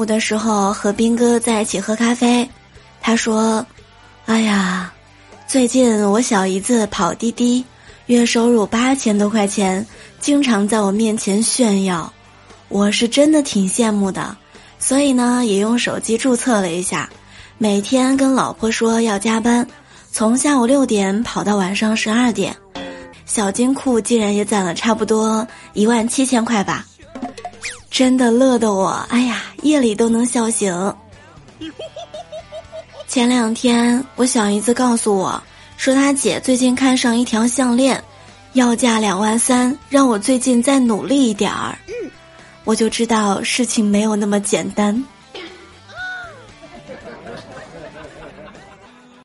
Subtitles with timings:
[0.00, 2.48] 午的时候和兵哥在一起喝咖啡，
[3.02, 3.64] 他说
[4.24, 4.90] ：“哎呀，
[5.46, 7.62] 最近我小姨子跑滴滴，
[8.06, 9.86] 月收入八千多块钱，
[10.18, 12.10] 经常在我面前炫耀，
[12.70, 14.34] 我是真的挺羡慕的。
[14.78, 17.10] 所以呢，也用手机注册了一下，
[17.58, 19.66] 每天跟老婆说要加班，
[20.10, 22.56] 从下午六点跑到晚上十二点，
[23.26, 26.86] 小金库竟然也攒了差不多一万七千块吧。”
[27.90, 30.94] 真的乐得我，哎呀，夜里都能笑醒。
[33.06, 35.42] 前两天我小姨子告诉我
[35.76, 38.02] 说，她姐最近看上一条项链，
[38.52, 41.76] 要价两万三，让我最近再努力一点儿。
[42.64, 45.04] 我就知道事情没有那么简单。